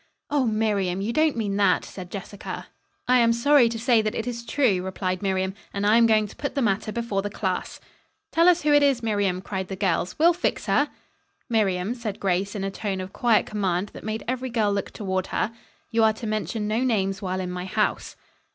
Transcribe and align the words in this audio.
"Oh, 0.31 0.47
Miriam, 0.47 0.99
you 0.99 1.13
don't 1.13 1.37
mean 1.37 1.57
that?" 1.57 1.85
said 1.85 2.09
Jessica. 2.09 2.69
"I 3.07 3.19
am 3.19 3.31
sorry 3.31 3.69
to 3.69 3.77
say 3.77 4.01
that 4.01 4.15
it 4.15 4.25
is 4.25 4.43
true," 4.43 4.81
replied 4.81 5.21
Miriam, 5.21 5.53
"and 5.71 5.85
I 5.85 5.97
am 5.97 6.07
going 6.07 6.25
to 6.25 6.35
put 6.35 6.55
the 6.55 6.61
matter 6.63 6.91
before 6.91 7.21
the 7.21 7.29
class." 7.29 7.79
"Tell 8.31 8.49
us 8.49 8.63
who 8.63 8.73
it 8.73 8.81
is, 8.81 9.03
Miriam," 9.03 9.41
cried 9.43 9.67
the 9.67 9.75
girls. 9.75 10.17
"We'll 10.17 10.33
fix 10.33 10.65
her!" 10.65 10.89
"Miriam," 11.49 11.93
said 11.93 12.19
Grace 12.19 12.55
in 12.55 12.63
a 12.63 12.71
tone 12.71 12.99
of 12.99 13.13
quiet 13.13 13.45
command 13.45 13.89
that 13.89 14.03
made 14.03 14.23
every 14.27 14.49
girl 14.49 14.73
look 14.73 14.89
toward 14.89 15.27
her, 15.27 15.51
"you 15.91 16.03
are 16.03 16.13
to 16.13 16.25
mention 16.25 16.67
no 16.67 16.79
names 16.79 17.21
while 17.21 17.39
in 17.39 17.51
my 17.51 17.65
house." 17.65 18.15